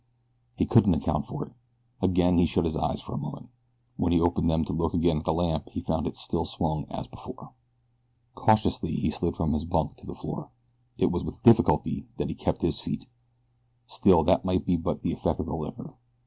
He 0.55 0.65
couldn't 0.65 0.95
account 0.95 1.27
for 1.27 1.45
it. 1.45 1.53
Again 2.01 2.39
he 2.39 2.47
shut 2.47 2.63
his 2.65 2.75
eyes 2.75 3.03
for 3.03 3.13
a 3.13 3.19
moment. 3.19 3.49
When 3.97 4.11
he 4.11 4.19
opened 4.19 4.49
them 4.49 4.65
to 4.65 4.73
look 4.73 4.95
again 4.95 5.17
at 5.19 5.25
the 5.25 5.31
lamp 5.31 5.69
he 5.69 5.79
found 5.79 6.07
it 6.07 6.15
still 6.15 6.43
swung 6.43 6.87
as 6.89 7.05
before. 7.05 7.53
Cautiously 8.33 8.95
he 8.95 9.11
slid 9.11 9.35
from 9.35 9.53
his 9.53 9.63
bunk 9.63 9.97
to 9.97 10.07
the 10.07 10.15
floor. 10.15 10.49
It 10.97 11.11
was 11.11 11.23
with 11.23 11.43
difficulty 11.43 12.07
that 12.17 12.29
he 12.29 12.33
kept 12.33 12.63
his 12.63 12.79
feet. 12.79 13.05
Still 13.85 14.23
that 14.23 14.43
might 14.43 14.65
be 14.65 14.75
but 14.75 15.03
the 15.03 15.11
effects 15.11 15.39
of 15.39 15.45
the 15.45 15.53
liquor. 15.55 15.93